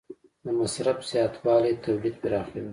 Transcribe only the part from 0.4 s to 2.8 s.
د مصرف زیاتوالی تولید پراخوي.